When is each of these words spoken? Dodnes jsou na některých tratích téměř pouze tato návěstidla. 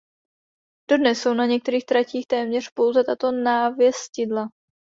Dodnes 0.89 1.21
jsou 1.21 1.33
na 1.33 1.45
některých 1.45 1.85
tratích 1.85 2.27
téměř 2.27 2.69
pouze 2.69 3.03
tato 3.03 3.31
návěstidla. 3.31 4.49